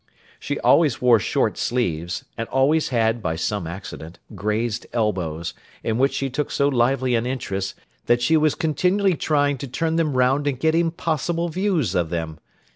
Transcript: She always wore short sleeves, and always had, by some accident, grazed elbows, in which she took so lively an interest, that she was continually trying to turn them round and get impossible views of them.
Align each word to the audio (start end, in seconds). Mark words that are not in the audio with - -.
She 0.39 0.59
always 0.61 0.99
wore 0.99 1.19
short 1.19 1.59
sleeves, 1.59 2.25
and 2.35 2.47
always 2.47 2.89
had, 2.89 3.21
by 3.21 3.35
some 3.35 3.67
accident, 3.67 4.17
grazed 4.33 4.87
elbows, 4.93 5.53
in 5.83 5.99
which 5.99 6.15
she 6.15 6.27
took 6.27 6.49
so 6.49 6.67
lively 6.67 7.13
an 7.13 7.27
interest, 7.27 7.75
that 8.07 8.19
she 8.19 8.35
was 8.35 8.55
continually 8.55 9.13
trying 9.13 9.59
to 9.59 9.67
turn 9.67 9.97
them 9.97 10.17
round 10.17 10.47
and 10.47 10.59
get 10.59 10.73
impossible 10.73 11.49
views 11.49 11.93
of 11.93 12.09
them. 12.09 12.39